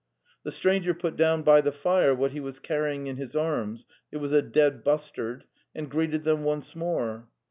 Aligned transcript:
The 0.41 0.51
stranger 0.51 0.95
put 0.95 1.15
down 1.15 1.43
by 1.43 1.61
the 1.61 1.71
fire 1.71 2.15
what 2.15 2.31
he 2.31 2.39
was 2.39 2.57
carrying 2.57 3.05
in 3.05 3.17
his 3.17 3.35
arms— 3.35 3.85
it 4.11 4.17
was 4.17 4.31
a 4.31 4.41
dead 4.41 4.83
bustard— 4.83 5.43
and 5.75 5.91
greeted 5.91 6.23
them 6.23 6.43
once 6.43 6.75
more. 6.75 7.27